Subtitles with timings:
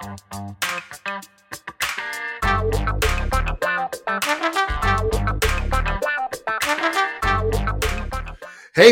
[0.00, 0.06] Hey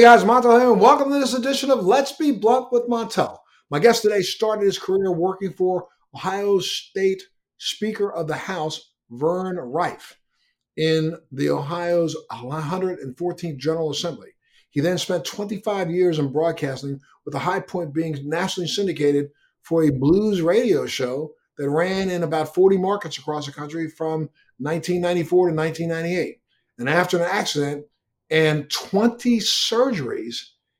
[0.03, 3.39] guys, Montel here, and welcome to this edition of Let's Be Blunt with Montel.
[3.71, 7.23] My guest today started his career working for Ohio State
[7.57, 10.19] Speaker of the House, Vern Riffe,
[10.77, 14.29] in the Ohio's 114th General Assembly.
[14.69, 19.31] He then spent 25 years in broadcasting, with the high point being nationally syndicated
[19.69, 24.31] for a blues radio show that ran in about 40 markets across the country from
[24.59, 26.41] 1994 to 1998.
[26.79, 27.85] And after an accident,
[28.31, 30.37] and 20 surgeries,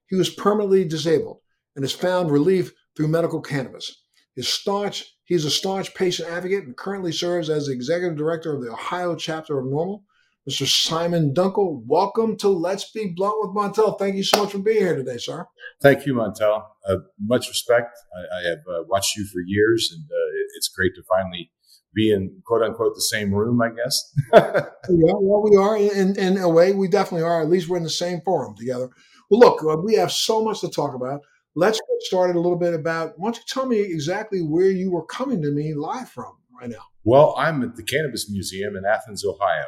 [0.07, 1.41] he was permanently disabled
[1.77, 4.03] and has found relief through medical cannabis.
[4.35, 8.63] His staunch, he's a staunch patient advocate and currently serves as the executive director of
[8.63, 10.03] the Ohio chapter of NORML.
[10.49, 10.67] Mr.
[10.67, 13.99] Simon Dunkle, welcome to Let's Be Blunt with Montel.
[13.99, 15.47] Thank you so much for being here today, sir.
[15.83, 16.65] Thank you, Montel.
[16.89, 17.99] Uh, much respect.
[18.17, 21.51] I, I have uh, watched you for years, and uh, it's great to finally
[21.95, 24.11] be in quote unquote the same room, I guess.
[24.33, 26.73] yeah, well, we are in, in a way.
[26.73, 27.43] We definitely are.
[27.43, 28.89] At least we're in the same forum together.
[29.31, 31.21] Well, look, uh, we have so much to talk about.
[31.57, 33.19] Let's get started a little bit about.
[33.19, 36.71] Why don't you tell me exactly where you were coming to me live from right
[36.71, 36.85] now?
[37.05, 39.65] Well, I'm at the Cannabis Museum in Athens, Ohio,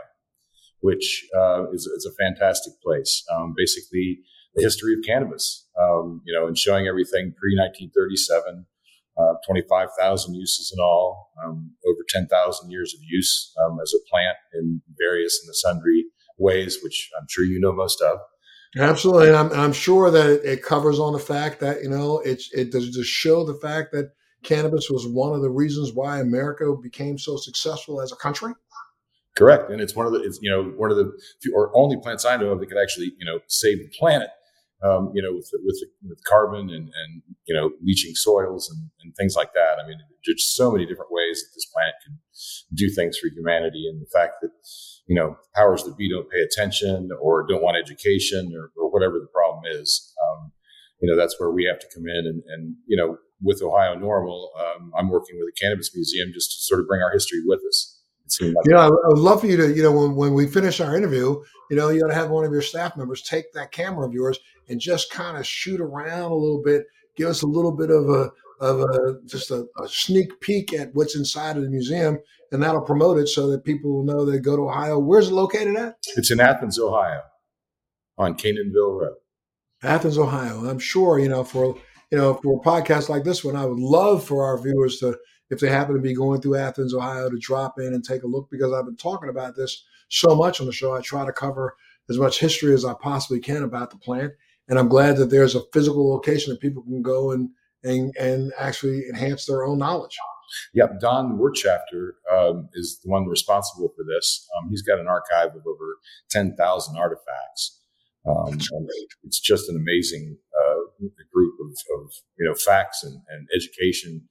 [0.80, 3.22] which uh, is, is, a fantastic place.
[3.34, 4.20] Um, basically,
[4.54, 8.66] the history of cannabis, um, you know, and showing everything pre 1937
[9.20, 14.36] uh, 25,000 uses in all, um, over 10,000 years of use um, as a plant
[14.54, 16.06] in various and sundry
[16.38, 18.18] ways, which I'm sure you know most of.
[18.78, 22.52] Absolutely, and I'm, I'm sure that it covers on the fact that you know it's
[22.52, 24.12] it does just show the fact that
[24.44, 28.52] cannabis was one of the reasons why America became so successful as a country.
[29.40, 31.10] Correct, and it's one of the it's you know one of the
[31.42, 34.28] few, or only plants I know of that could actually you know save the planet
[34.82, 39.14] um, you know, with with with carbon and and you know leaching soils and, and
[39.16, 39.76] things like that.
[39.82, 42.18] I mean, there's so many different ways that this plant can
[42.74, 44.50] do things for humanity, and the fact that
[45.06, 49.18] you know powers that be don't pay attention or don't want education or, or whatever
[49.18, 50.14] the problem is.
[50.22, 50.52] Um,
[51.02, 53.96] you know, that's where we have to come in and, and you know, with Ohio
[53.96, 57.40] NORML, um, I'm working with a cannabis museum just to sort of bring our history
[57.42, 57.99] with us.
[58.40, 60.80] Like you know, I would love for you to, you know, when, when we finish
[60.80, 63.72] our interview, you know, you got to have one of your staff members take that
[63.72, 66.84] camera of yours and just kind of shoot around a little bit,
[67.16, 68.30] give us a little bit of a
[68.60, 72.18] of a just a, a, sneak peek at what's inside of the museum,
[72.52, 74.98] and that'll promote it so that people will know they go to Ohio.
[74.98, 75.96] Where's it located at?
[76.16, 77.22] It's in Athens, Ohio,
[78.18, 79.16] on Canaanville Road.
[79.82, 80.68] Athens, Ohio.
[80.68, 81.76] I'm sure you know for
[82.10, 85.16] you know for a podcast like this one, I would love for our viewers to,
[85.50, 88.28] if they happen to be going through Athens, Ohio, to drop in and take a
[88.28, 90.94] look because I've been talking about this so much on the show.
[90.94, 91.76] I try to cover
[92.08, 94.32] as much history as I possibly can about the plant
[94.70, 97.50] and I'm glad that there's a physical location that people can go and
[97.82, 100.16] and and actually enhance their own knowledge.
[100.74, 104.48] Yep, Don Wirtshafter um, is the one responsible for this.
[104.56, 105.96] Um, he's got an archive of over
[106.30, 107.80] ten thousand artifacts.
[108.28, 108.58] Um,
[109.24, 114.28] it's just an amazing uh, group of, of, you know facts and, and education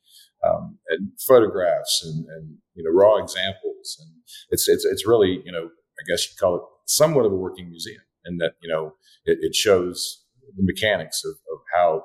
[0.48, 4.10] um, and photographs and, and, you know raw examples and
[4.52, 7.70] it's it's it's really you know I guess you call it somewhat of a working
[7.70, 8.94] museum in that you know
[9.26, 10.24] it, it shows
[10.56, 12.04] the mechanics of, of how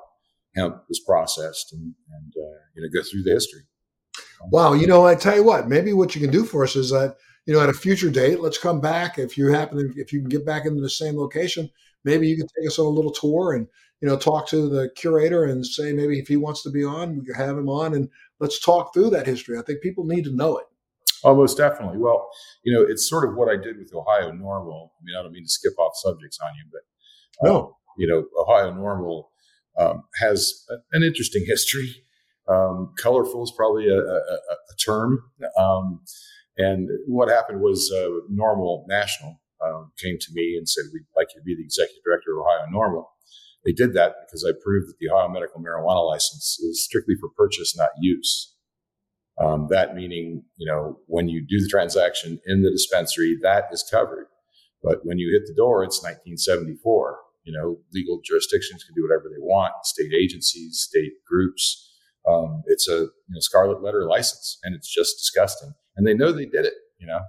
[0.55, 3.61] hemp was processed and, and uh, you know go through the history.
[4.51, 6.89] Wow, you know, I tell you what, maybe what you can do for us is
[6.91, 7.15] that
[7.45, 10.29] you know at a future date, let's come back if you happen if you can
[10.29, 11.69] get back into the same location,
[12.03, 13.67] maybe you can take us on a little tour and
[14.01, 17.17] you know talk to the curator and say maybe if he wants to be on,
[17.17, 18.09] we can have him on and
[18.39, 19.57] let's talk through that history.
[19.57, 20.65] I think people need to know it.
[21.23, 21.97] Oh, most definitely.
[21.97, 22.29] Well,
[22.63, 24.89] you know, it's sort of what I did with Ohio NORML.
[24.89, 28.07] I mean, I don't mean to skip off subjects on you, but uh, no, you
[28.07, 29.23] know, Ohio NORML
[29.77, 31.95] um, has a, an interesting history.
[32.47, 35.19] Um, colorful is probably a, a, a term.
[35.59, 36.01] Um,
[36.57, 41.29] and what happened was uh, NORML National um, came to me and said, We'd like
[41.33, 43.05] you to be the executive director of Ohio NORML.
[43.65, 47.29] They did that because I proved that the Ohio medical marijuana license is strictly for
[47.29, 48.53] purchase, not use.
[49.43, 53.83] Um, that meaning, you know, when you do the transaction in the dispensary, that is
[53.89, 54.27] covered.
[54.81, 59.29] But when you hit the door, it's 1974 you know, legal jurisdictions can do whatever
[59.29, 61.91] they want, state agencies, state groups.
[62.27, 65.73] Um, it's a you know, scarlet letter license, and it's just disgusting.
[65.95, 66.73] And they know they did it.
[66.97, 67.19] You know,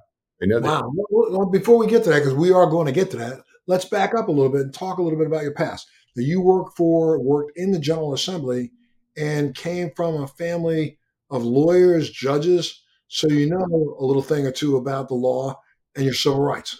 [0.40, 0.60] they know.
[0.60, 0.90] Wow.
[1.10, 3.84] Well, before we get to that, because we are going to get to that, let's
[3.84, 5.86] back up a little bit and talk a little bit about your past.
[6.16, 8.72] Now, you worked for, worked in the General Assembly,
[9.16, 10.98] and came from a family
[11.30, 15.60] of lawyers, judges, so you know a little thing or two about the law
[15.94, 16.78] and your civil rights.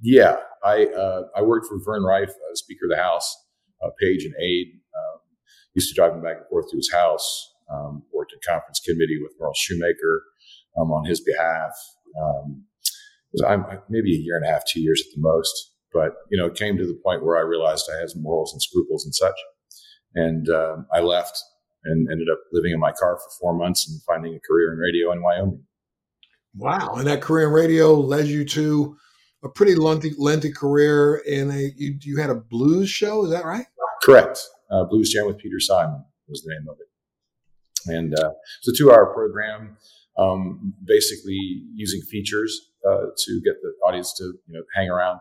[0.00, 3.36] Yeah, I uh, I worked for Vern Riffe, uh, Speaker of the House,
[3.82, 4.68] uh, Page and Aide.
[4.72, 5.20] Um,
[5.74, 7.54] used to drive him back and forth to his house.
[7.72, 10.22] Um, worked in conference committee with Myrl Shoemaker
[10.78, 11.72] um, on his behalf.
[12.22, 12.64] Um,
[13.46, 15.74] I'm maybe a year and a half, two years at the most.
[15.92, 18.52] But you know, it came to the point where I realized I had some morals
[18.52, 19.36] and scruples and such,
[20.14, 21.42] and um, I left
[21.84, 24.78] and ended up living in my car for four months and finding a career in
[24.78, 25.64] radio in Wyoming.
[26.54, 26.94] Wow!
[26.96, 28.96] And that career in radio led you to
[29.44, 31.72] a pretty lengthy, lengthy career in a.
[31.76, 33.66] You, you had a blues show, is that right?
[34.02, 34.40] Correct.
[34.70, 38.72] Uh, blues Jam with Peter Simon was the name of it, and uh, it's a
[38.76, 39.76] two-hour program,
[40.18, 41.38] um, basically
[41.74, 45.20] using features uh, to get the audience to you know hang around.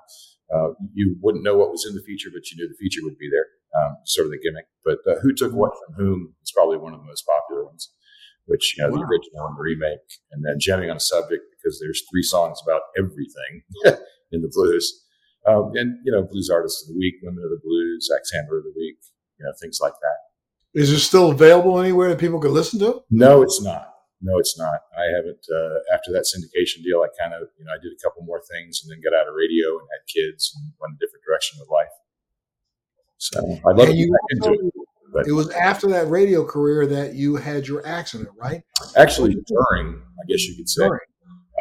[0.54, 3.18] Uh, you wouldn't know what was in the feature, but you knew the feature would
[3.18, 3.48] be there.
[3.76, 4.66] Um, sort of the gimmick.
[4.86, 7.92] But uh, who took what from whom is probably one of the most popular ones.
[8.46, 9.00] Which you know wow.
[9.00, 12.62] the original and the remake, and then jamming on a subject because there's three songs
[12.64, 13.64] about everything
[14.32, 15.04] in the blues.
[15.46, 18.64] Um, and you know, blues artists of the week, women of the blues, Alexander of
[18.64, 18.98] the week,
[19.38, 20.80] you know, things like that.
[20.80, 23.02] Is it still available anywhere that people could listen to?
[23.10, 23.97] No, it's not.
[24.22, 24.82] No, it's not.
[24.98, 25.46] I haven't.
[25.46, 28.42] Uh, after that syndication deal, I kind of, you know, I did a couple more
[28.42, 31.60] things and then got out of radio and had kids and went a different direction
[31.60, 31.94] with life.
[33.18, 34.74] So I love you, into it.
[35.14, 38.62] But it was after that radio career that you had your accident, right?
[38.96, 40.88] Actually, during, I guess you could say.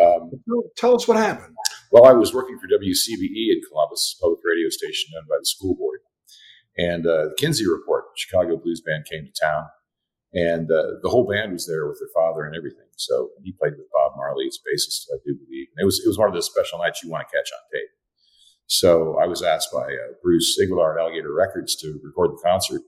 [0.00, 0.30] Um,
[0.76, 1.54] tell us what happened.
[1.92, 5.74] Well, I was working for WCBE in Columbus, public radio station owned by the school
[5.74, 6.00] board.
[6.76, 9.66] And uh, the Kinsey Report, Chicago blues band, came to town
[10.32, 12.86] and uh, the whole band was there with their father and everything.
[12.96, 15.68] So he played with Bob Marley as bassist, I do believe.
[15.76, 17.60] And it was it was one of those special nights you want to catch on
[17.72, 17.90] tape.
[18.66, 22.82] So I was asked by uh, Bruce Iglauer at Alligator Records to record the concert.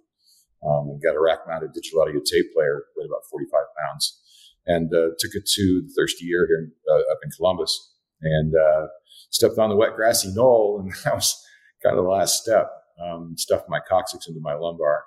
[0.66, 4.20] Um, and got a rack-mounted digital audio tape player, weighed about 45 pounds,
[4.66, 8.88] and uh, took it to the Thirsty Ear here uh, up in Columbus, and uh,
[9.30, 11.40] stepped on the wet grassy knoll, and that was
[11.80, 12.70] kind of the last step.
[13.00, 15.04] Um, stuffed my coccyx into my lumbar,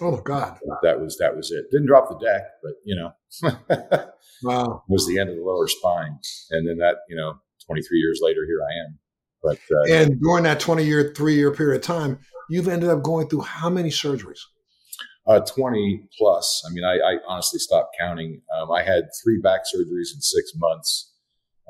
[0.00, 1.70] Oh God, that was that was it.
[1.70, 3.12] Didn't drop the deck, but you know,
[4.42, 6.18] wow, was the end of the lower spine.
[6.50, 7.34] And then that, you know,
[7.66, 8.98] 23 years later, here I am.
[9.42, 12.18] But uh, and during that 20 year, three year period of time,
[12.48, 14.40] you've ended up going through how many surgeries?
[15.26, 16.62] Uh, 20 plus.
[16.68, 18.42] I mean, I, I honestly stopped counting.
[18.54, 21.12] Um, I had three back surgeries in six months.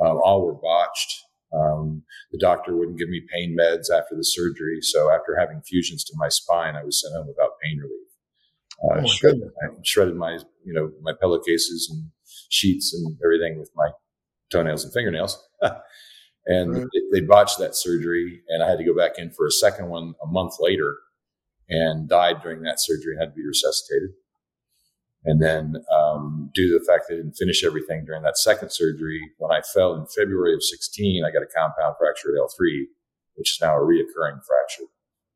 [0.00, 1.20] Um, all were botched.
[1.52, 4.80] Um, the doctor wouldn't give me pain meds after the surgery.
[4.80, 8.03] So after having fusions to my spine, I was sent home without pain relief.
[8.82, 12.10] Uh, oh shredded, I shredded my, you know, my pillowcases and
[12.48, 13.90] sheets and everything with my
[14.50, 15.42] toenails and fingernails.
[16.46, 16.86] and right.
[16.92, 19.88] they, they, botched that surgery, and I had to go back in for a second
[19.88, 20.96] one a month later,
[21.68, 24.10] and died during that surgery and had to be resuscitated.
[25.26, 28.70] And then, um, due to the fact that I didn't finish everything during that second
[28.72, 32.84] surgery, when I fell in February of 16, I got a compound fracture at L3,
[33.36, 34.84] which is now a reoccurring fracture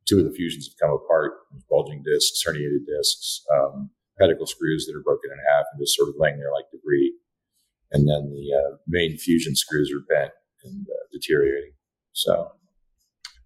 [0.09, 1.33] two of the fusions have come apart,
[1.69, 6.09] bulging discs, herniated discs, um, pedicle screws that are broken in half and just sort
[6.09, 7.13] of laying there like debris.
[7.91, 10.31] And then the uh, main fusion screws are bent
[10.63, 11.73] and uh, deteriorating.
[12.13, 12.51] So.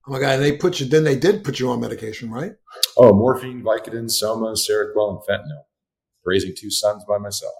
[0.06, 0.36] Oh my God!
[0.36, 0.86] And they put you.
[0.86, 2.52] Then they did put you on medication, right?
[2.98, 5.64] Oh, morphine, Vicodin, Soma, Seroquel, and fentanyl.
[6.26, 7.54] Raising two sons by myself.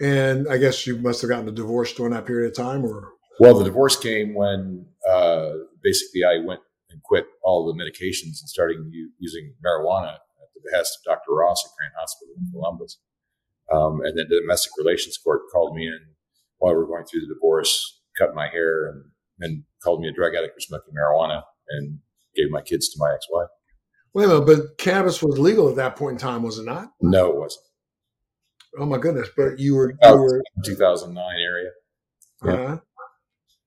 [0.00, 3.12] And I guess you must have gotten a divorce during that period of time, or
[3.38, 5.50] well, the divorce came when uh,
[5.82, 6.60] basically I went
[6.92, 11.34] and quit all the medications and starting using marijuana at the behest of Dr.
[11.34, 12.98] Ross at Grant Hospital in Columbus.
[13.72, 15.98] Um, and then the domestic relations court called me in
[16.58, 19.04] while we were going through the divorce, cut my hair, and
[19.38, 21.98] then called me a drug addict for smoking marijuana and
[22.36, 23.48] gave my kids to my ex-wife.
[24.14, 26.90] Wait a minute, but cannabis was legal at that point in time, was it not?
[27.00, 27.64] No, it wasn't.
[28.78, 29.28] Oh my goodness!
[29.36, 31.70] But you were, you were 2009 area.
[32.42, 32.52] Yeah.
[32.52, 32.78] Uh-huh.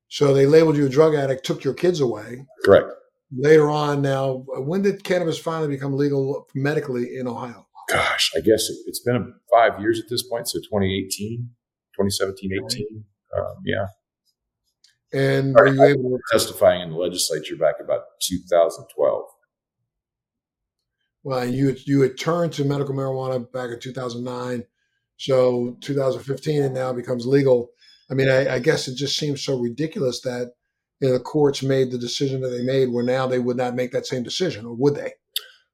[0.07, 2.45] So they labeled you a drug addict, took your kids away.
[2.63, 2.91] Correct
[3.37, 7.65] later on now when did cannabis finally become legal medically in ohio?
[7.89, 11.49] Gosh i guess it, has been five years at this point so 2018
[11.97, 13.05] 2017 18
[13.37, 13.87] um, yeah.
[15.13, 19.23] And were you able to testifying in the legislature back about 2012
[21.23, 24.63] well you you had turned to medical marijuana back in 2009
[25.17, 27.69] so 2015 and now becomes legal.
[28.09, 30.53] I mean I, I guess it just seems so ridiculous that
[31.01, 33.75] you know, the courts made the decision that they made, where now they would not
[33.75, 35.13] make that same decision, or would they?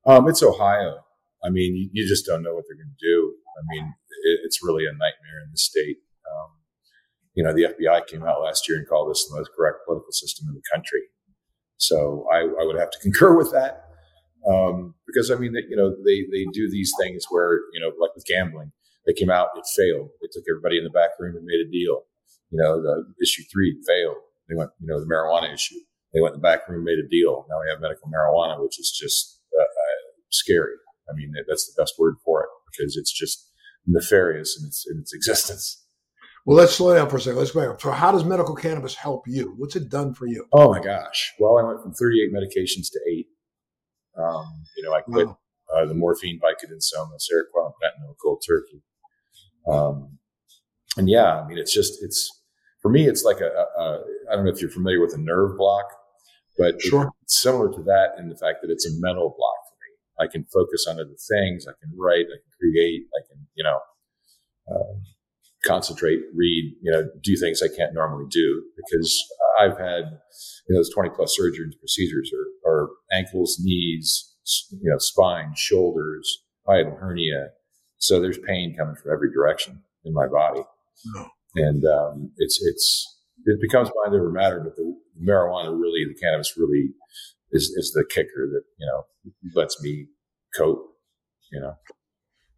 [0.05, 0.97] Um, it's Ohio.
[1.43, 3.33] I mean, you, you, just don't know what they're going to do.
[3.57, 5.97] I mean, it, it's really a nightmare in the state.
[6.25, 6.49] Um,
[7.33, 10.11] you know, the FBI came out last year and called this the most correct political
[10.11, 11.01] system in the country.
[11.77, 13.85] So I, I would have to concur with that.
[14.49, 18.15] Um, because I mean, you know, they, they do these things where, you know, like
[18.15, 18.71] with gambling,
[19.05, 20.09] they came out, it failed.
[20.21, 22.05] They took everybody in the back room and made a deal.
[22.49, 24.17] You know, the issue three failed
[24.51, 25.79] they went, you know, the marijuana issue.
[26.13, 27.45] They went in the back room, made a deal.
[27.49, 30.75] Now we have medical marijuana, which is just uh, uh, scary.
[31.09, 32.49] I mean, that's the best word for it.
[32.69, 33.49] because it's just
[33.87, 35.85] nefarious in its in its existence.
[36.45, 37.37] Well, let's slow down for a second.
[37.39, 37.79] Let's go back.
[37.79, 39.53] So, how does medical cannabis help you?
[39.57, 40.45] What's it done for you?
[40.51, 41.33] Oh my gosh!
[41.39, 43.27] Well, I went from 38 medications to eight.
[44.17, 45.37] Um, you know, I quit wow.
[45.73, 48.83] uh, the morphine, Vicodin, Soma, Seroquel, fentanyl, cold turkey.
[49.71, 50.17] Um,
[50.97, 52.41] and yeah, I mean, it's just it's
[52.81, 54.01] for me, it's like a, a, a
[54.31, 55.85] I don't know if you're familiar with a nerve block,
[56.57, 57.11] but sure.
[57.23, 60.25] it's similar to that in the fact that it's a mental block for me.
[60.25, 61.65] I can focus on other things.
[61.67, 62.25] I can write.
[62.25, 63.03] I can create.
[63.17, 63.79] I can you know.
[64.71, 64.93] Uh,
[65.65, 69.23] concentrate, read, you know, do things I can't normally do because
[69.59, 70.19] I've had,
[70.67, 74.35] you know, those 20 plus surgery procedures or, or ankles, knees,
[74.71, 77.49] you know, spine, shoulders, hiatal hernia.
[77.97, 80.63] So there's pain coming from every direction in my body.
[81.15, 81.27] Oh.
[81.55, 86.53] And, um, it's, it's, it becomes mind over matter, but the marijuana really, the cannabis
[86.57, 86.89] really
[87.51, 89.03] is, is the kicker that, you know,
[89.55, 90.07] lets me
[90.55, 90.85] cope,
[91.51, 91.75] you know.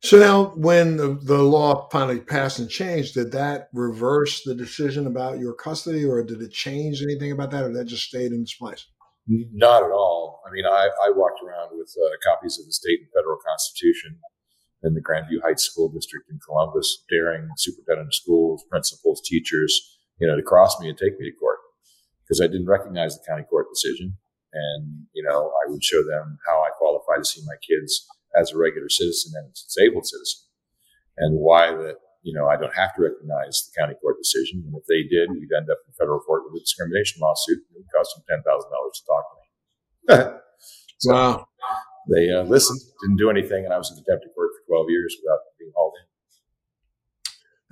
[0.02, 5.08] So now, when the, the law finally passed and changed, did that reverse the decision
[5.08, 8.42] about your custody, or did it change anything about that, or that just stayed in
[8.42, 8.86] its place?
[9.28, 10.42] Not at all.
[10.46, 14.20] I mean, I, I walked around with uh, copies of the state and federal constitution
[14.84, 20.28] in the Grandview Heights School District in Columbus, daring superintendent of schools, principals, teachers, you
[20.28, 21.60] know, to cross me and take me to court
[22.24, 24.18] because I didn't recognize the county court decision.
[24.54, 28.06] And, you know, I would show them how I qualify to see my kids
[28.36, 30.42] as a regular citizen and a disabled citizen,
[31.18, 34.64] and why that you know I don't have to recognize the county court decision.
[34.66, 37.60] And if they did, we'd end up in federal court with a discrimination lawsuit.
[37.60, 39.48] It would cost them ten thousand dollars to talk to me.
[41.00, 41.48] so wow.
[42.12, 44.90] They uh, listened, didn't do anything, and I was in contempt of court for twelve
[44.90, 46.06] years without being hauled in.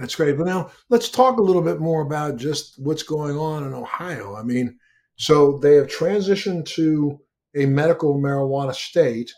[0.02, 0.38] That's great.
[0.38, 4.36] But now let's talk a little bit more about just what's going on in Ohio.
[4.36, 4.78] I mean,
[5.16, 7.20] so they have transitioned to
[7.56, 9.32] a medical marijuana state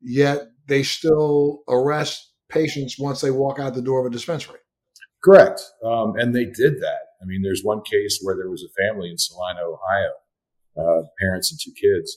[0.00, 4.58] yet they still arrest patients once they walk out the door of a dispensary.
[5.22, 5.60] Correct.
[5.84, 7.00] Um, and they did that.
[7.22, 10.10] I mean, there's one case where there was a family in Celina, Ohio,
[10.78, 12.16] uh, parents and two kids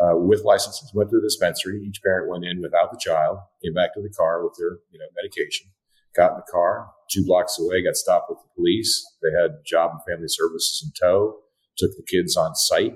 [0.00, 1.82] uh, with licenses, went to the dispensary.
[1.82, 4.98] Each parent went in without the child, came back to the car with their you
[4.98, 5.66] know medication,
[6.14, 9.04] got in the car, two blocks away, got stopped with the police.
[9.22, 11.36] They had job and family services in tow,
[11.78, 12.94] took the kids on site,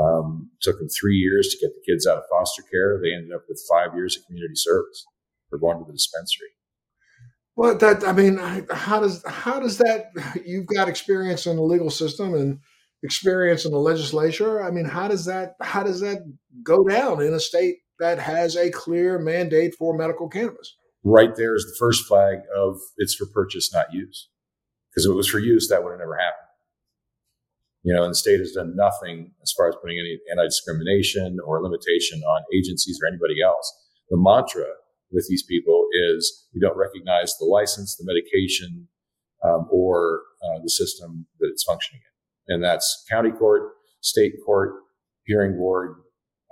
[0.00, 3.00] um, took them three years to get the kids out of foster care.
[3.02, 5.04] They ended up with five years of community service
[5.50, 6.48] for going to the dispensary.
[7.56, 8.38] Well, that I mean,
[8.70, 10.10] how does how does that?
[10.44, 12.58] You've got experience in the legal system and
[13.04, 14.64] experience in the legislature.
[14.64, 16.18] I mean, how does that how does that
[16.64, 20.76] go down in a state that has a clear mandate for medical cannabis?
[21.04, 24.28] Right there is the first flag of it's for purchase, not use.
[24.90, 26.48] Because if it was for use, that would have never happened.
[27.82, 31.62] You know, and the state has done nothing as far as putting any anti-discrimination or
[31.62, 33.70] limitation on agencies or anybody else.
[34.08, 34.64] The mantra
[35.12, 38.88] with these people is we don't recognize the license, the medication,
[39.44, 42.00] um, or uh, the system that it's functioning
[42.48, 42.54] in.
[42.54, 44.76] And that's county court, state court,
[45.24, 45.96] hearing board,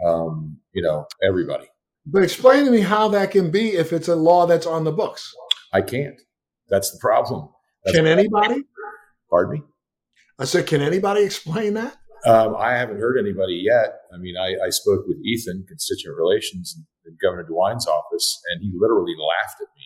[0.07, 1.67] um, you know, everybody.
[2.05, 4.93] But explain to me how that can be if it's a law that's on the
[4.93, 5.33] books.
[5.73, 6.21] I can't.
[6.69, 7.49] That's the problem.
[7.85, 8.65] That's can anybody?
[9.31, 9.63] Pardon me?
[10.39, 11.97] I said, can anybody explain that?
[12.27, 14.01] Um, I haven't heard anybody yet.
[14.13, 18.73] I mean, I, I spoke with Ethan, constituent relations in Governor DeWine's office, and he
[18.75, 19.85] literally laughed at me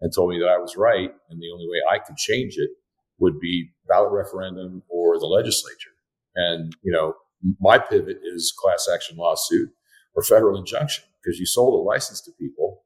[0.00, 1.10] and told me that I was right.
[1.30, 2.70] And the only way I could change it
[3.18, 5.90] would be ballot referendum or the legislature.
[6.34, 7.14] And, you know,
[7.60, 9.70] my pivot is class action lawsuit
[10.14, 12.82] or federal injunction because you sold a license to people,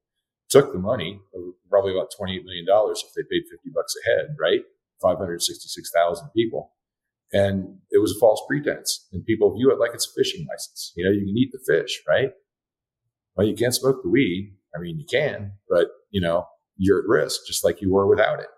[0.49, 4.37] took the money, uh, probably about $28 million if they paid 50 bucks a head,
[4.39, 4.61] right?
[5.03, 6.73] 566,000 people
[7.33, 9.07] and it was a false pretense.
[9.13, 10.93] And people view it like it's a fishing license.
[10.97, 12.31] You know, you can eat the fish, right?
[13.37, 14.55] Well, you can't smoke the weed.
[14.75, 18.41] I mean, you can, but you know, you're at risk just like you were without
[18.41, 18.49] it.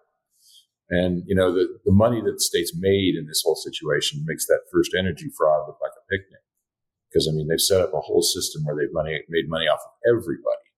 [0.89, 4.47] And you know, the, the money that the state's made in this whole situation makes
[4.47, 6.40] that FirstEnergy fraud look like a picnic.
[7.11, 9.81] Because I mean, they've set up a whole system where they've money, made money off
[9.85, 10.69] of everybody.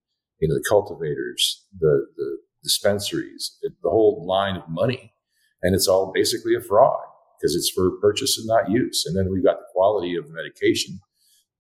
[0.41, 5.12] You know, the cultivators, the the dispensaries, the whole line of money,
[5.62, 7.05] and it's all basically a fraud
[7.39, 9.05] because it's for purchase and not use.
[9.07, 11.01] And then we've got the quality of the medication,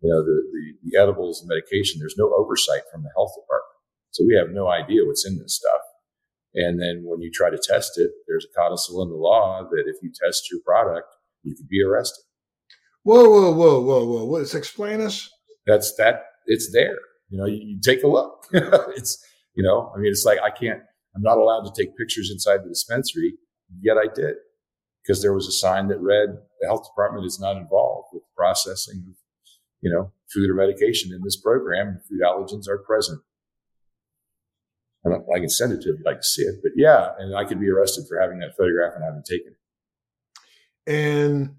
[0.00, 1.98] you know, the, the, the edibles and medication.
[1.98, 3.78] There's no oversight from the health department.
[4.10, 5.80] So we have no idea what's in this stuff.
[6.54, 9.84] And then when you try to test it, there's a codicil in the law that
[9.86, 11.08] if you test your product,
[11.42, 12.24] you could be arrested.
[13.04, 14.24] Whoa, whoa, whoa, whoa, whoa.
[14.26, 15.28] Let's explain us.
[15.66, 16.24] That's that.
[16.46, 16.98] It's there.
[17.30, 18.46] You know, you, you take a look.
[18.52, 20.80] it's, you know, I mean, it's like I can't,
[21.16, 23.34] I'm not allowed to take pictures inside the dispensary,
[23.80, 24.36] yet I did
[25.02, 26.28] because there was a sign that read
[26.60, 29.14] the health department is not involved with processing of,
[29.80, 32.00] you know, food or medication in this program.
[32.08, 33.20] Food allergens are present.
[35.04, 36.60] And I can send it to you if you'd like to see it.
[36.62, 40.92] But yeah, and I could be arrested for having that photograph and having taken it.
[40.92, 41.56] And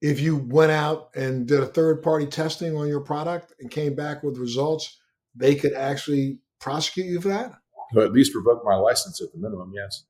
[0.00, 3.94] if you went out and did a third party testing on your product and came
[3.94, 4.98] back with results,
[5.34, 7.52] they could actually prosecute you for that?
[7.94, 10.04] But at least revoke my license at the minimum, yes.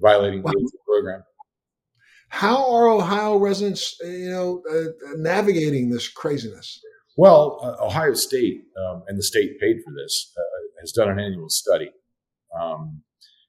[0.00, 0.52] Violating wow.
[0.52, 1.24] the program.
[2.28, 6.80] How are Ohio residents, you know, uh, navigating this craziness?
[7.16, 11.20] Well, uh, Ohio State um, and the state paid for this uh, has done an
[11.20, 11.90] annual study.
[12.58, 13.02] Um,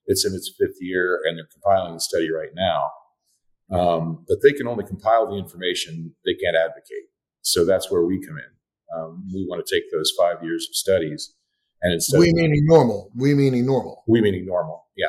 [0.05, 2.89] it's in its fifth year, and they're compiling the study right now.
[3.71, 7.09] Um, but they can only compile the information; they can't advocate.
[7.41, 8.97] So that's where we come in.
[8.97, 11.33] Um, we want to take those five years of studies,
[11.81, 15.07] and instead we meaning NORML, we meaning NORML, we meaning NORML, yeah.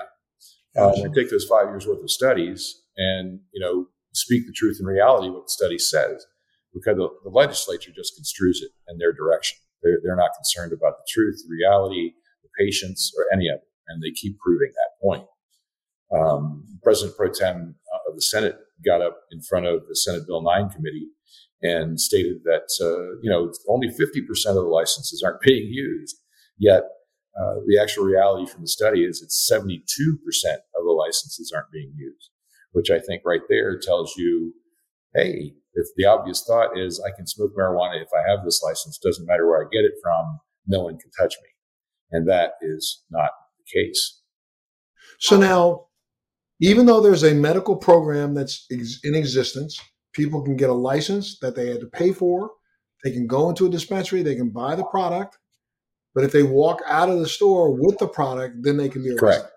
[0.78, 4.76] Um, and take those five years worth of studies and you know speak the truth
[4.78, 6.26] and reality what the study says
[6.74, 10.96] because the, the legislature just construes it in their direction they're, they're not concerned about
[10.98, 15.02] the truth the reality the patients or any of it and they keep proving that
[15.02, 15.24] point
[16.14, 20.26] um, president pro tem uh, of the senate got up in front of the senate
[20.26, 21.08] bill 9 committee
[21.62, 26.16] and stated that uh, you know only 50% of the licenses aren't being used
[26.58, 26.82] yet
[27.38, 29.66] uh, the actual reality from the study is it's 72%
[30.54, 32.30] of the licenses aren't being used
[32.76, 34.52] which I think right there tells you,
[35.14, 38.98] hey, if the obvious thought is I can smoke marijuana if I have this license,
[38.98, 41.48] doesn't matter where I get it from, no one can touch me.
[42.10, 44.20] And that is not the case.
[45.18, 45.85] So now,
[46.60, 49.80] even though there's a medical program that's in existence,
[50.12, 52.50] people can get a license that they had to pay for.
[53.04, 55.38] They can go into a dispensary, they can buy the product.
[56.14, 59.10] But if they walk out of the store with the product, then they can be
[59.10, 59.20] arrested.
[59.20, 59.52] Correct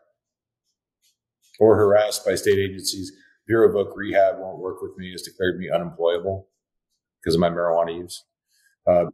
[1.59, 3.11] or harassed by state agencies.
[3.45, 6.47] Bureau of Voc Rehab won't work with me, has declared me unemployable
[7.21, 8.23] because of my marijuana use.
[8.87, 9.05] Uh,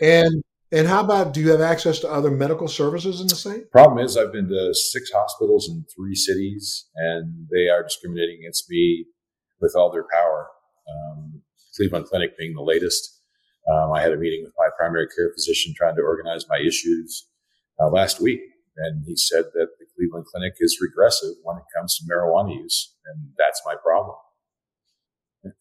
[0.00, 3.70] and and how about do you have access to other medical services in the state?
[3.70, 8.70] Problem is, I've been to six hospitals in three cities, and they are discriminating against
[8.70, 9.06] me
[9.60, 10.48] with all their power.
[10.88, 11.42] Um,
[11.76, 13.20] Cleveland Clinic being the latest.
[13.70, 17.26] Um, I had a meeting with my primary care physician trying to organize my issues
[17.80, 18.40] uh, last week,
[18.76, 22.94] and he said that the Cleveland Clinic is regressive when it comes to marijuana use,
[23.06, 24.16] and that's my problem.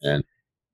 [0.01, 0.23] And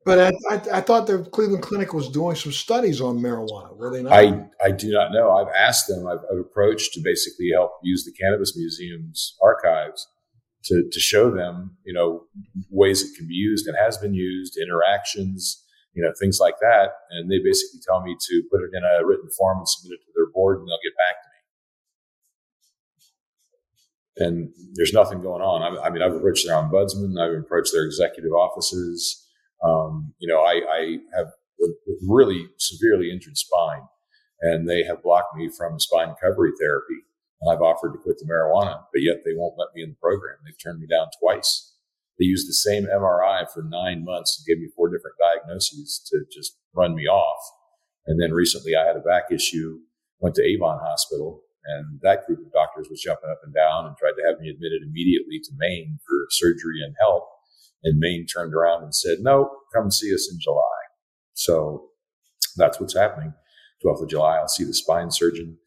[0.05, 3.75] but I, I, I, thought the Cleveland Clinic was doing some studies on marijuana.
[3.75, 4.13] Were they not?
[4.13, 5.31] I, I do not know.
[5.31, 6.07] I've asked them.
[6.07, 10.07] I've, I've approached to basically help use the Cannabis Museum's archives
[10.65, 12.23] to, to show them, you know,
[12.69, 15.63] ways it can be used and has been used, interactions,
[15.93, 16.89] you know, things like that.
[17.09, 20.05] And they basically tell me to put it in a written form and submit it
[20.05, 21.35] to their board, and they'll get back to me
[24.17, 25.61] and there's nothing going on.
[25.61, 29.24] I, I, mean, I've approached their ombudsman, I've approached their executive offices.
[29.65, 31.27] Um, you know, I, I, have
[32.07, 33.81] really severely injured spine,
[34.41, 37.01] and they have blocked me from spine recovery therapy.
[37.41, 39.95] And I've offered to quit the marijuana, but yet they won't let me in the
[40.01, 40.37] program.
[40.43, 41.73] They've turned me down twice.
[42.19, 46.23] They used the same MRI for nine months and gave me four different diagnoses to
[46.31, 47.41] just run me off.
[48.07, 49.79] And then recently I had a back issue,
[50.19, 53.97] went to Avon Hospital, and that group of doctors was jumping up and down and
[53.97, 57.27] tried to have me admitted immediately to Main for surgery and help.
[57.85, 60.61] And Main turned around and said, no, come see us in July.
[61.33, 61.89] So
[62.57, 63.33] that's what's happening.
[63.85, 65.57] 12th of July, I'll see the spine surgeon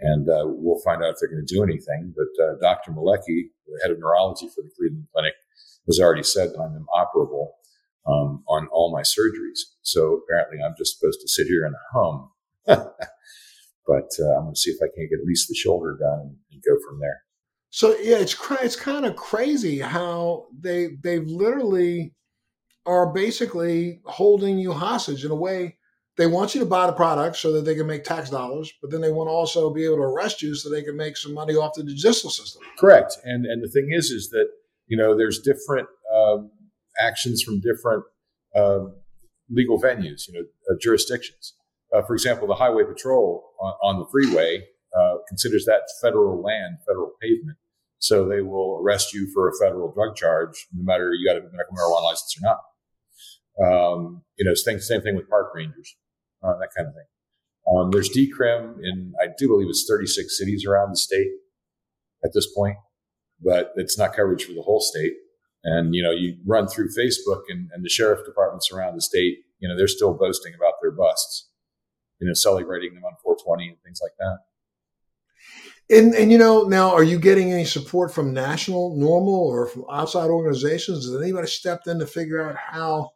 [0.00, 2.14] and uh, we'll find out if they're going to do anything.
[2.16, 2.92] But uh, Dr.
[2.92, 5.34] Malecki, the head of neurology for the Cleveland Clinic,
[5.86, 7.54] has already said that I'm inoperable
[8.06, 9.60] um, on all my surgeries.
[9.82, 12.30] So apparently I'm just supposed to sit here and hum.
[13.86, 16.20] But uh, I'm going to see if I can't get at least the shoulder done
[16.20, 17.22] and, and go from there.
[17.70, 22.14] So yeah, it's it's kind of crazy how they they've literally
[22.84, 25.76] are basically holding you hostage in a way.
[26.16, 28.90] They want you to buy the product so that they can make tax dollars, but
[28.90, 31.32] then they want to also be able to arrest you so they can make some
[31.32, 32.62] money off the judicial system.
[32.78, 33.16] Correct.
[33.24, 34.48] And and the thing is, is that
[34.86, 36.50] you know there's different um,
[37.00, 38.04] actions from different
[38.56, 38.96] um,
[39.48, 41.54] legal venues, you know, uh, jurisdictions.
[41.94, 44.64] Uh, for example, the Highway Patrol on, on the freeway
[44.98, 47.56] uh, considers that federal land, federal pavement.
[48.00, 51.42] So they will arrest you for a federal drug charge, no matter you got a
[51.42, 52.58] medical marijuana license or not.
[53.62, 55.96] Um, you know, same, same thing with park rangers,
[56.42, 57.04] uh, that kind of thing.
[57.72, 61.28] Um, there's decrim in, I do believe it's 36 cities around the state
[62.24, 62.76] at this point,
[63.40, 65.12] but it's not coverage for the whole state.
[65.62, 69.38] And, you know, you run through Facebook and, and the sheriff departments around the state,
[69.58, 71.50] you know, they're still boasting about their busts
[72.20, 74.38] you know, celebrating them on 420 and things like that.
[75.90, 79.84] And, and you know now, are you getting any support from national, NORML, or from
[79.90, 81.04] outside organizations?
[81.04, 83.10] Has anybody stepped in to figure out how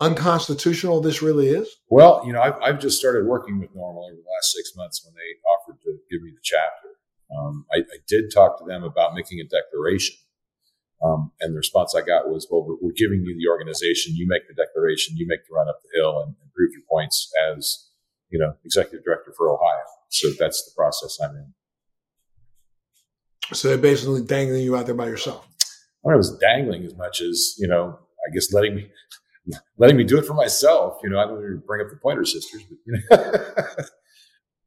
[0.00, 1.68] unconstitutional this really is?
[1.88, 5.04] Well, you know, I've, I've just started working with NORML over the last six months
[5.04, 6.88] when they offered to give me the chapter.
[7.36, 10.16] Um, I, I, did talk to them about making a declaration.
[11.02, 14.14] Um, and the response I got was, well, we're, we're, giving you the organization.
[14.14, 15.16] You make the declaration.
[15.16, 17.88] You make the run up the hill and, and prove your points as,
[18.28, 19.82] you know, executive director for Ohio.
[20.12, 21.54] So that's the process I'm in.
[23.54, 25.48] So they're basically dangling you out there by yourself.
[26.08, 28.90] I was dangling as much as, you know, I guess letting me
[29.78, 30.98] letting me do it for myself.
[31.02, 33.24] You know, I don't even bring up the Pointer Sisters, but you know,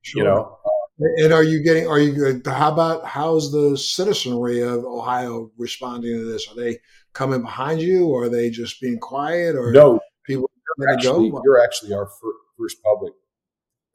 [0.01, 0.23] sure.
[0.23, 0.57] you know.
[0.65, 0.69] Uh,
[1.23, 1.87] and are you getting?
[1.87, 2.41] Are you?
[2.45, 6.49] Uh, how about how's the citizenry of Ohio responding to this?
[6.49, 6.79] Are they
[7.13, 9.99] coming behind you, or are they just being quiet, or no?
[10.25, 10.49] People
[10.91, 11.41] actually, go?
[11.43, 12.09] You're actually our
[12.57, 13.13] first public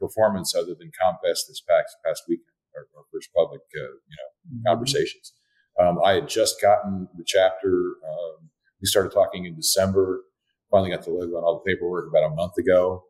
[0.00, 2.46] performance other than ComFest this past past weekend.
[2.74, 4.66] Our, our first public, uh, you know, mm-hmm.
[4.66, 5.32] conversations.
[5.78, 7.68] Um, I had just gotten the chapter.
[7.68, 10.22] Um, we started talking in December
[10.70, 13.04] finally got the logo and all the paperwork about a month ago.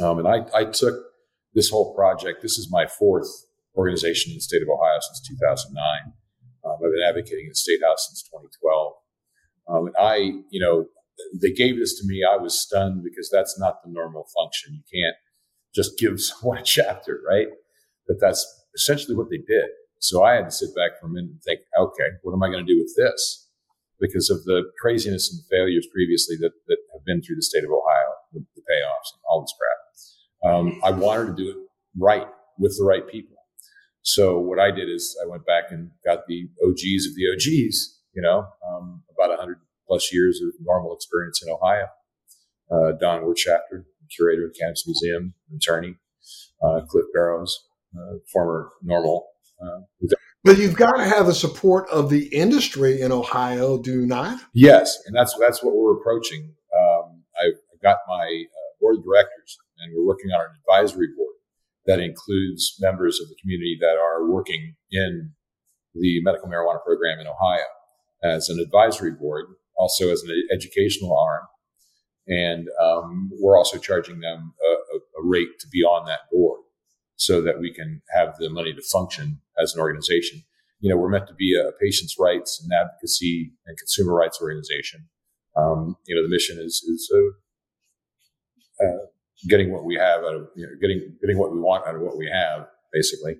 [0.00, 0.94] Um, and I, I took
[1.54, 2.40] this whole project.
[2.40, 3.28] This is my fourth
[3.76, 6.12] organization in the state of Ohio since 2009.
[6.64, 8.92] Um, I've been advocating in the state house since 2012.
[9.68, 10.16] Um, and I,
[10.50, 10.86] you know,
[11.42, 12.22] they gave this to me.
[12.22, 14.74] I was stunned because that's not the normal function.
[14.74, 15.16] You can't
[15.78, 17.48] just give someone a chapter, right?
[18.06, 18.42] But that's
[18.74, 19.70] essentially what they did.
[20.00, 22.48] So I had to sit back for a minute and think, okay, what am I
[22.48, 23.48] going to do with this?
[24.00, 27.70] because of the craziness and failures previously that, that have been through the state of
[27.70, 30.54] Ohio, the, the payoffs and all this crap.
[30.54, 31.56] Um, I wanted to do it
[31.96, 32.26] right
[32.58, 33.36] with the right people.
[34.02, 38.00] So what I did is I went back and got the OGs of the OGs,
[38.14, 41.86] you know, um, about 100 plus years of NORML experience in Ohio.
[42.70, 45.96] Uh, Don Wirtshafter, curator of the Cannabis Museum, attorney,
[46.62, 49.22] uh, Cliff Barrows, uh, former NORML.
[49.60, 49.80] Uh,
[50.44, 54.40] but you've got to have the support of the industry in Ohio, do you not?
[54.54, 56.54] Yes, and that's that's what we're approaching.
[56.78, 61.34] Um, I've got my uh, board of directors, and we're working on an advisory board
[61.86, 65.32] that includes members of the community that are working in
[65.94, 67.64] the medical marijuana program in Ohio
[68.22, 71.46] as an advisory board, also as an educational arm,
[72.28, 76.60] and um, we're also charging them a, a rate to be on that board
[77.16, 80.44] so that we can have the money to function as an organization.
[80.80, 85.08] You know, we're meant to be a patient's rights and advocacy and consumer rights organization.
[85.56, 88.98] Um, you know, the mission is is uh, uh,
[89.48, 92.02] getting what we have out of you know, getting getting what we want out of
[92.02, 93.38] what we have, basically.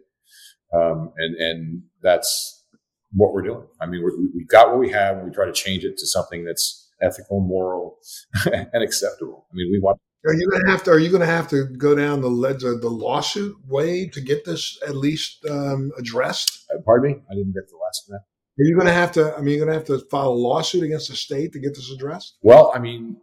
[0.75, 2.65] Um, and and that's
[3.13, 3.67] what we're doing.
[3.81, 6.07] I mean, we have got what we have, and we try to change it to
[6.07, 7.99] something that's ethical, moral,
[8.53, 9.47] and acceptable.
[9.51, 10.91] I mean, we want are you going to have to?
[10.91, 14.45] Are you going to have to go down the ledge the lawsuit way to get
[14.45, 16.67] this at least um, addressed?
[16.75, 18.25] Uh, pardon me, I didn't get the last that.
[18.61, 19.35] Are you going to have to?
[19.37, 21.75] I mean, you're going to have to file a lawsuit against the state to get
[21.75, 22.37] this addressed?
[22.43, 23.17] Well, I mean,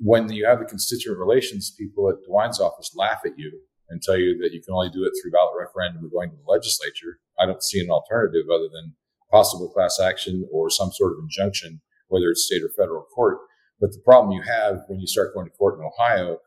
[0.00, 3.50] when you have the constituent relations people at DeWine's office laugh at you
[3.88, 6.36] and tell you that you can only do it through ballot referendum or going to
[6.36, 8.94] the legislature, I don't see an alternative other than
[9.30, 11.80] possible class action or some sort of injunction,
[12.14, 13.38] whether it's state or federal court
[13.80, 16.38] but the problem you have when you start going to court in Ohio,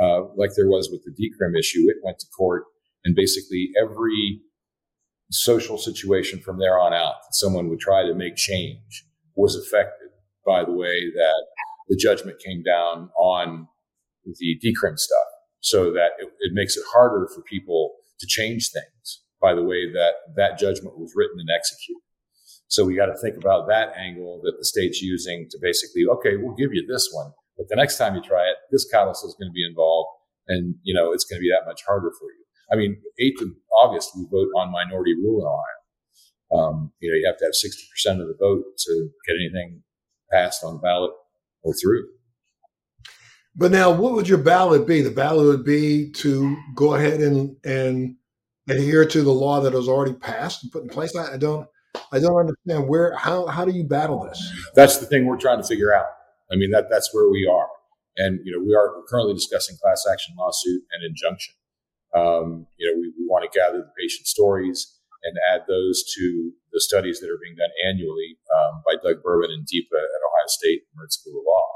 [0.00, 2.64] uh, like there was with the decrim issue, it went to court
[3.04, 4.40] and basically every
[5.30, 10.10] social situation from there on out that someone would try to make change was affected
[10.46, 11.44] by the way that
[11.88, 13.66] the judgment came down on
[14.24, 15.26] the decrim stuff
[15.60, 19.90] so that it, it makes it harder for people to change things by the way
[19.90, 22.03] that that judgment was written and executed.
[22.74, 26.36] So we got to think about that angle that the state's using to basically, okay,
[26.36, 29.36] we'll give you this one, but the next time you try it, this codicil is
[29.38, 30.08] going to be involved,
[30.48, 32.44] and you know it's going to be that much harder for you.
[32.72, 35.84] I mean, 8th of August we vote on minority rule in Ohio.
[36.54, 39.82] Um, you know, you have to have sixty percent of the vote to get anything
[40.32, 41.12] passed on the ballot
[41.62, 42.06] or through.
[43.56, 45.00] But now, what would your ballot be?
[45.00, 48.16] The ballot would be to go ahead and and
[48.68, 51.14] adhere to the law that was already passed and put in place.
[51.16, 51.68] I, I don't.
[52.12, 54.38] I don't understand where how how do you battle this?
[54.74, 56.06] That's the thing we're trying to figure out.
[56.52, 57.68] I mean that that's where we are,
[58.16, 61.54] and you know we are currently discussing class action lawsuit and injunction.
[62.14, 66.52] Um, you know we, we want to gather the patient stories and add those to
[66.72, 70.48] the studies that are being done annually um, by Doug Berman and Deepa at Ohio
[70.48, 71.68] State Moritz School of Law.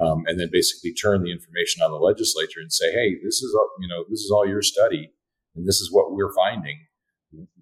[0.00, 3.54] Um, and then basically turn the information on the legislature and say, "Hey, this is
[3.78, 5.12] you know this is all your study,
[5.54, 6.86] and this is what we're finding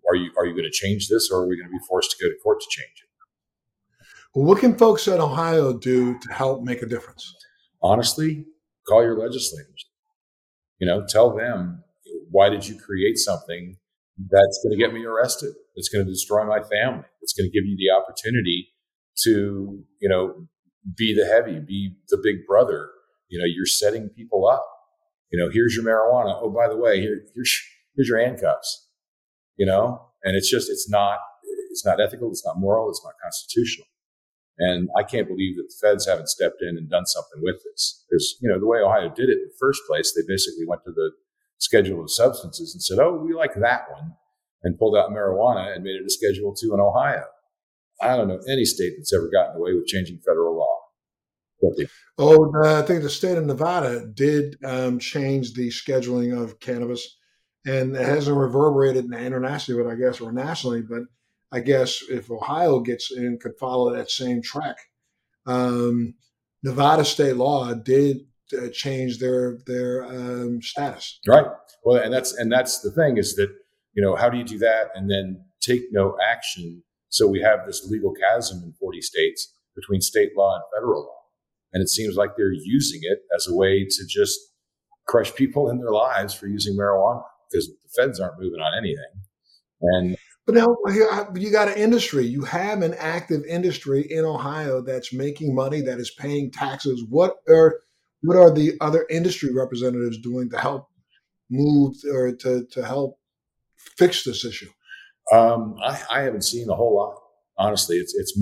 [0.09, 2.11] are you are you going to change this, or are we going to be forced
[2.13, 3.09] to go to court to change it?
[4.35, 7.35] Well, what can folks in Ohio do to help make a difference?
[7.83, 8.45] Honestly,
[8.87, 9.87] call your legislators.
[10.79, 11.83] You know, tell them
[12.31, 13.77] why did you create something
[14.31, 15.55] that's going to get me arrested?
[15.75, 17.05] That's going to destroy my family.
[17.23, 18.69] It's going to give you the opportunity
[19.25, 20.47] to, you know,
[20.97, 22.91] be the heavy, be the big brother.
[23.29, 24.65] You know, you're setting people up.
[25.31, 26.39] You know, here's your marijuana.
[26.41, 27.61] Oh, by the way, here, here's
[27.95, 28.88] here's your handcuffs
[29.59, 31.19] you know, and it's just, it's not,
[31.71, 32.31] it's not ethical.
[32.31, 32.89] It's not moral.
[32.89, 33.87] It's not constitutional.
[34.59, 38.05] And I can't believe that the feds haven't stepped in and done something with this.
[38.09, 40.83] Because, you know, the way Ohio did it in the first place, they basically went
[40.85, 41.13] to the
[41.59, 44.15] schedule of substances and said, oh, we like that one,
[44.63, 47.25] and pulled out marijuana and made it a Schedule Two in Ohio.
[48.01, 50.77] I don't know any state that's ever gotten away with changing federal law.
[52.19, 57.18] Oh, I think the state of Nevada did um, change the scheduling of cannabis,
[57.69, 60.83] and it hasn't reverberated internationally, but I guess or nationally.
[60.83, 61.03] But
[61.53, 64.77] I guess if Ohio gets in, could follow that same track.
[65.47, 66.15] Um,
[66.63, 68.27] Nevada state law did
[68.57, 71.21] uh, change their their um, status.
[71.27, 71.47] Right.
[71.85, 73.51] Well, and that's and that's the thing is that
[73.93, 76.83] you know how do you do that and then take no action?
[77.11, 81.21] So we have this legal chasm in 40 states between state law and federal law,
[81.73, 84.39] and it seems like they're using it as a way to just
[85.07, 89.05] crush people in their lives for using marijuana because the feds aren't moving on anything.
[89.81, 90.77] And but now
[91.35, 92.25] you got an industry.
[92.25, 97.05] You have an active industry in Ohio that's making money, that is paying taxes.
[97.09, 97.81] What are
[98.23, 100.89] what are the other industry representatives doing to help
[101.51, 103.19] move or to, to help
[103.97, 104.71] fix this issue?
[105.33, 107.15] Um, I, I, haven't seen a whole lot.
[107.59, 108.39] Honestly, it's it's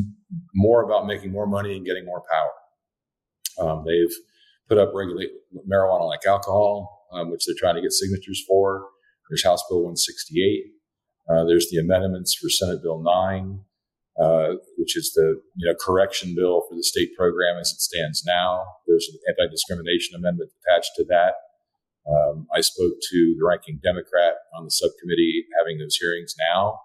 [0.55, 3.69] more about making more money and getting more power.
[3.69, 4.15] Um, they've
[4.69, 5.31] put up regulate
[5.69, 8.87] marijuana like alcohol, um, which they're trying to get signatures for.
[9.29, 10.65] There's House Bill 168.
[11.29, 13.61] Uh, there's the amendments for Senate Bill 9
[14.19, 18.25] uh, which is the you know correction bill for the state program as it stands
[18.25, 18.65] now.
[18.87, 21.35] There's an anti-discrimination amendment attached to that.
[22.09, 26.81] Um, I spoke to the ranking Democrat on the subcommittee having those hearings now,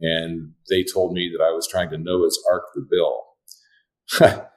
[0.00, 3.24] and they told me that I was trying to Noah's Ark the bill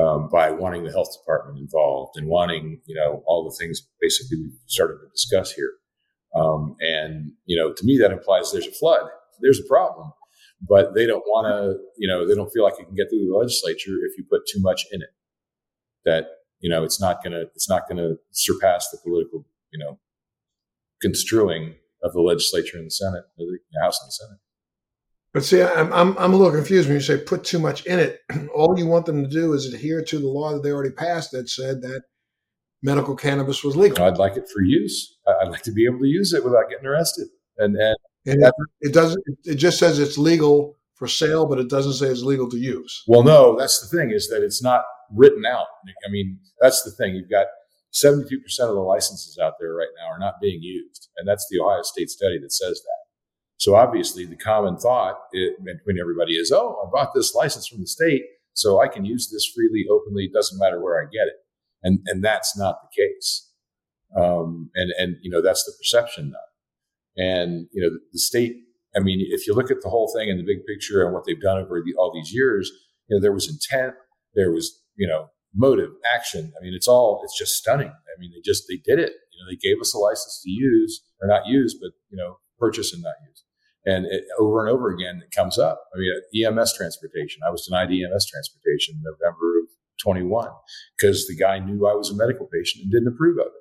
[0.00, 4.38] um, by wanting the health department involved and wanting you know all the things basically
[4.38, 5.72] we started to discuss here.
[6.34, 9.08] Um, and you know, to me, that implies there's a flood.
[9.40, 10.12] There's a problem
[10.60, 13.26] but they don't want to, you know, they don't feel like it can get through
[13.26, 15.10] the legislature if you put too much in it.
[16.04, 16.26] That
[16.60, 19.98] you know, it's not gonna, it's not gonna surpass the political, you know,
[21.00, 24.38] construing of the legislature and the Senate, the House and the Senate.
[25.32, 27.98] But see, I'm, I'm, I'm a little confused when you say put too much in
[27.98, 28.22] it.
[28.54, 31.32] All you want them to do is adhere to the law that they already passed
[31.32, 32.02] that said that
[32.82, 34.04] medical cannabis was legal.
[34.04, 35.16] I'd like it for use.
[35.42, 37.28] I'd like to be able to use it without getting arrested.
[37.58, 39.22] And, and and it, it doesn't.
[39.44, 43.04] It just says it's legal for sale, but it doesn't say it's legal to use.
[43.06, 44.82] Well, no, that's the thing is that it's not
[45.14, 45.66] written out.
[46.06, 47.14] I mean, that's the thing.
[47.14, 47.46] You've got
[47.94, 48.20] 72%
[48.60, 51.08] of the licenses out there right now are not being used.
[51.16, 52.98] And that's the Ohio State study that says that.
[53.56, 57.88] So obviously the common thought between everybody is, oh, I bought this license from the
[57.88, 60.24] state, so I can use this freely, openly.
[60.24, 61.34] It doesn't matter where I get it.
[61.82, 63.50] And, and that's not the case.
[64.16, 67.22] Um, and, and, you know, that's the perception now.
[67.22, 68.56] And, you know, the state,
[68.96, 71.24] I mean, if you look at the whole thing in the big picture and what
[71.26, 72.70] they've done over the, all these years,
[73.08, 73.94] you know, there was intent,
[74.34, 76.52] there was, you know, motive, action.
[76.58, 77.88] I mean, it's all, it's just stunning.
[77.88, 79.12] I mean, they just, they did it.
[79.32, 82.38] You know, they gave us a license to use or not use, but, you know,
[82.58, 83.44] purchase and not use.
[83.84, 85.82] And it, over and over again, it comes up.
[85.94, 87.40] I mean, EMS transportation.
[87.46, 89.57] I was denied EMS transportation in November of
[90.02, 90.48] 21
[90.96, 93.52] because the guy knew I was a medical patient and didn't approve of it.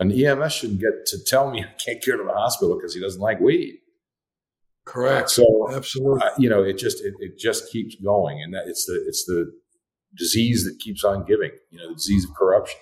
[0.00, 3.00] An EMS shouldn't get to tell me I can't go to the hospital because he
[3.00, 3.80] doesn't like weed.
[4.84, 5.28] Correct.
[5.28, 8.86] So absolutely, uh, you know, it just it, it just keeps going, and that it's
[8.86, 9.52] the it's the
[10.16, 11.50] disease that keeps on giving.
[11.70, 12.80] You know, the disease of corruption.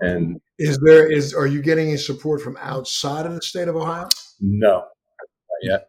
[0.00, 3.76] And is there is are you getting any support from outside of the state of
[3.76, 4.08] Ohio?
[4.40, 5.88] No, not yet.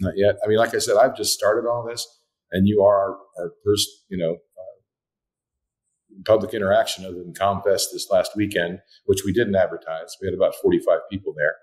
[0.00, 0.36] Not yet.
[0.44, 2.06] I mean, like I said, I've just started all this,
[2.52, 4.36] and you are our, first, you know,
[6.24, 10.16] public interaction other than ComFest this last weekend, which we didn't advertise.
[10.20, 11.54] We had about 45 people there.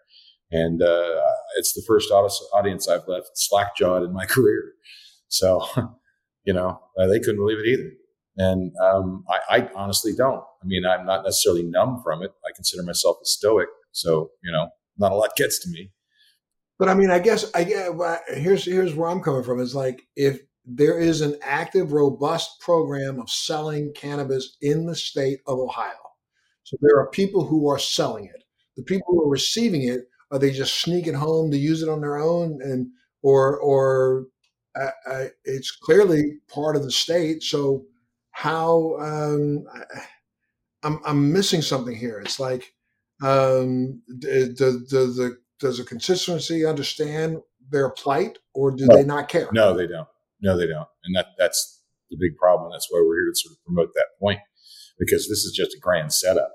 [0.50, 1.22] And uh,
[1.58, 4.74] it's the first audience I've left slack jawed in my career.
[5.28, 5.66] So,
[6.46, 7.92] you know, uh, they couldn't believe it either.
[8.38, 10.44] And um, I, I, honestly don't.
[10.62, 12.32] I mean, I'm not necessarily numb from it.
[12.46, 13.68] I consider myself a stoic.
[13.92, 15.92] So, you know, not a lot gets to me.
[16.78, 17.64] But I mean, I guess I
[18.28, 19.60] here's here's where I'm coming from.
[19.60, 25.40] Is like if there is an active, robust program of selling cannabis in the state
[25.48, 25.94] of Ohio.
[26.64, 28.44] So there are people who are selling it.
[28.76, 32.02] The people who are receiving it are they just sneaking home to use it on
[32.02, 32.90] their own, and
[33.22, 34.26] or or
[34.80, 37.42] uh, uh, it's clearly part of the state.
[37.44, 37.86] So
[38.32, 40.02] how um, I,
[40.84, 42.20] I'm I'm missing something here.
[42.20, 42.74] It's like
[43.24, 47.38] um, does, does the does the constituency understand
[47.70, 49.50] their plight, or do no, they not care?
[49.54, 50.08] No, they don't.
[50.42, 50.88] No, they don't.
[51.04, 52.72] And that that's the big problem.
[52.72, 54.40] That's why we're here to sort of promote that point
[55.00, 56.52] because this is just a grand setup.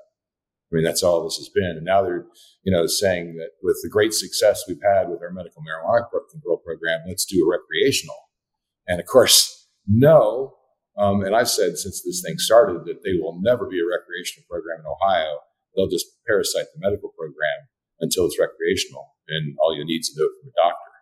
[0.72, 1.76] I mean, that's all this has been.
[1.76, 2.24] And now they're,
[2.64, 6.62] you know, saying that with the great success we've had with our medical marijuana control
[6.64, 8.16] program, let's do a recreational.
[8.88, 10.54] And of course, no.
[10.96, 14.46] Um, and I've said since this thing started that they will never be a recreational
[14.48, 15.38] program in Ohio.
[15.76, 17.68] They'll just parasite the medical program
[18.00, 19.12] until it's recreational.
[19.28, 20.92] And all you need is a note from a doctor.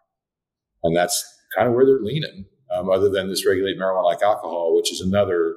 [0.82, 1.22] And that's
[1.56, 5.00] kind of where they're leaning, um, other than this regulate marijuana like alcohol, which is
[5.00, 5.56] another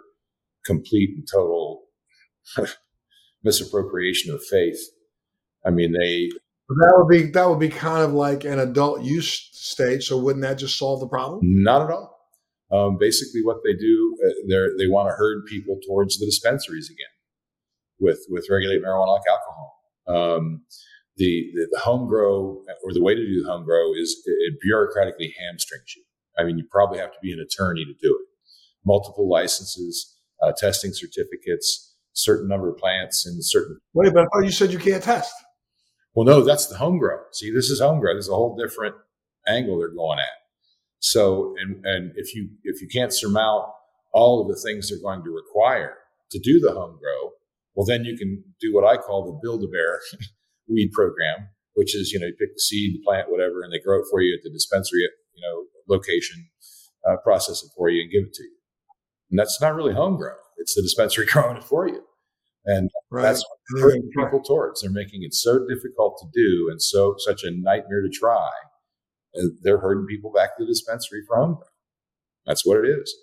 [0.66, 1.84] complete and total
[3.44, 4.80] misappropriation of faith.
[5.66, 6.30] I mean, they
[6.70, 10.04] that would be that would be kind of like an adult use state.
[10.04, 11.40] So wouldn't that just solve the problem?
[11.44, 12.14] Not at all.
[12.72, 16.90] Um, basically, what they do, uh, they they want to herd people towards the dispensaries
[16.90, 17.14] again
[18.00, 19.80] with with regulate marijuana like alcohol.
[20.08, 20.64] Um,
[21.16, 24.56] the, the, the home grow or the way to do the home grow is it
[24.66, 26.04] bureaucratically hamstrings you.
[26.38, 28.28] I mean, you probably have to be an attorney to do it.
[28.86, 33.80] Multiple licenses, uh, testing certificates, certain number of plants in certain.
[33.94, 35.34] Wait, but oh, you said you can't test.
[36.14, 37.18] Well, no, that's the home grow.
[37.32, 38.14] See, this is home grow.
[38.14, 38.96] There's a whole different
[39.48, 40.44] angle they're going at.
[41.00, 43.66] So, and and if you if you can't surmount
[44.14, 45.98] all of the things they're going to require
[46.32, 47.32] to do the home grow,
[47.76, 50.00] well, then you can do what I call the build a bear
[50.68, 53.80] weed program, which is you know you pick the seed, the plant, whatever, and they
[53.80, 55.02] grow it for you at the dispensary,
[55.94, 56.48] location,
[57.10, 58.56] uh, process it for you, and give it to you.
[59.32, 62.04] And that's not really homegrown; it's the dispensary growing it for you.
[62.66, 63.24] And right.
[63.24, 64.82] that's what they're people towards.
[64.82, 68.50] They're making it so difficult to do and so such a nightmare to try.
[69.62, 71.68] They're herding people back to the dispensary for homegrown.
[72.46, 73.14] That's what it is.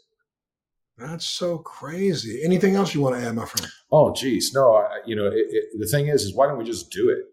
[0.99, 2.43] That's so crazy.
[2.45, 3.73] Anything else you want to add, my friend?
[3.91, 4.75] Oh, geez, no.
[4.75, 7.25] I, you know, it, it, the thing is, is why don't we just do it?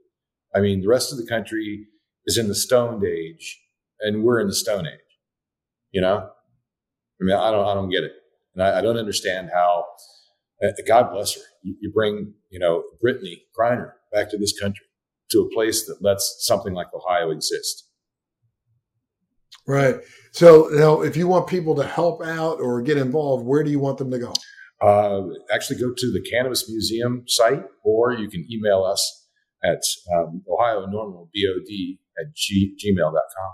[0.56, 1.86] I mean, the rest of the country
[2.26, 3.62] is in the stoned Age,
[4.00, 5.07] and we're in the Stone Age.
[5.92, 8.12] You know, I mean, I don't, I don't get it,
[8.56, 9.86] and I, I don't understand how.
[10.64, 11.42] Uh, God bless her.
[11.62, 14.88] You, you bring, you know, Brittney Griner back to this country,
[15.30, 17.88] to a place that lets something like Ohio exist.
[19.68, 19.98] Right.
[20.32, 23.70] So, you know, if you want people to help out or get involved, where do
[23.70, 24.34] you want them to go?
[24.82, 25.24] Uh,
[25.54, 29.28] actually, go to the Cannabis Museum site, or you can email us
[29.64, 29.82] at
[30.16, 33.54] um, Ohio NORML BOD at g- gmail.com.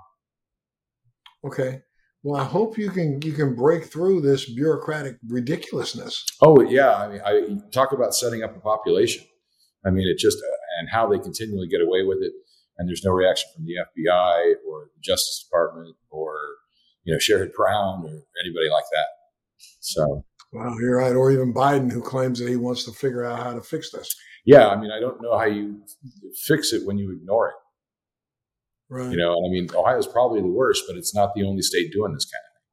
[1.52, 1.82] Okay.
[2.24, 6.26] Well, I hope you can you can break through this bureaucratic ridiculousness.
[6.42, 9.26] Oh yeah, I mean, I talk about setting up a population.
[9.86, 10.38] I mean, it just
[10.80, 12.34] and how they continually get away with it
[12.78, 16.36] and there's no reaction from the FBI or the Justice Department or
[17.04, 19.08] you know Sherrod Brown or anybody like that.
[19.80, 21.16] So, well, you're right.
[21.16, 24.14] Or even Biden, who claims that he wants to figure out how to fix this.
[24.46, 25.82] Yeah, I mean, I don't know how you
[26.46, 27.56] fix it when you ignore it.
[28.94, 29.10] Right.
[29.10, 32.14] You know, I mean, Ohio's probably the worst, but it's not the only state doing
[32.14, 32.64] this kind of thing.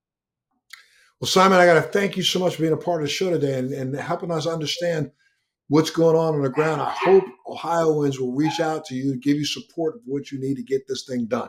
[1.18, 3.12] Well, Simon, I got to thank you so much for being a part of the
[3.12, 5.12] show today and, and helping us understand
[5.68, 6.82] what's going on on the ground.
[6.82, 10.38] I hope Ohioans will reach out to you to give you support of what you
[10.38, 11.48] need to get this thing done.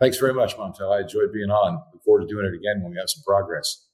[0.00, 0.96] Thanks very much, Montel.
[0.96, 1.82] I enjoyed being on.
[1.92, 3.86] Look forward to doing it again when we have some progress.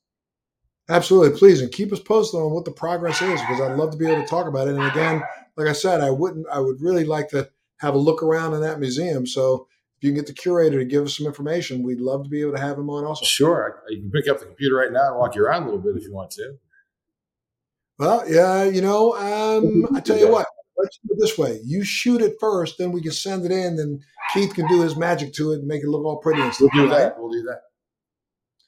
[0.88, 1.36] Absolutely.
[1.36, 4.06] Please, and keep us posted on what the progress is because I'd love to be
[4.06, 4.76] able to talk about it.
[4.76, 5.20] And again,
[5.56, 8.60] like I said, I wouldn't, I would really like to have a look around in
[8.60, 9.26] that museum.
[9.26, 9.66] So
[9.98, 12.42] if you can get the curator to give us some information, we'd love to be
[12.42, 13.24] able to have him on also.
[13.24, 13.82] Sure.
[13.88, 15.96] You can pick up the computer right now and walk you around a little bit
[15.96, 16.58] if you want to.
[17.98, 21.60] Well, yeah, you know, um, I tell you what, let's do it this way.
[21.64, 24.00] You shoot it first, then we can send it in, and then
[24.34, 26.68] Keith can do his magic to it and make it look all pretty and stuff.
[26.74, 27.18] We'll do that.
[27.18, 27.62] We'll do that.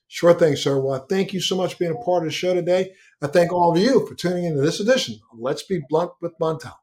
[0.06, 0.80] Sure thing, sir.
[0.80, 2.92] Well, thank you so much for being a part of the show today.
[3.20, 6.32] I thank all of you for tuning into this edition of Let's Be Blunt with
[6.40, 6.76] Montel.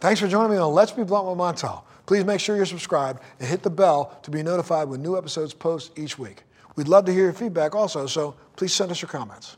[0.00, 1.82] Thanks for joining me on Let's Be Blunt with Montel.
[2.06, 5.52] Please make sure you're subscribed and hit the bell to be notified when new episodes
[5.52, 6.44] post each week.
[6.76, 9.56] We'd love to hear your feedback also, so please send us your comments.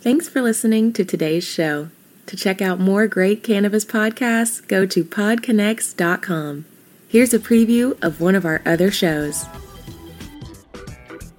[0.00, 1.88] Thanks for listening to today's show.
[2.26, 6.64] To check out more great cannabis podcasts, go to podconx.com.
[7.08, 9.46] Here's a preview of one of our other shows.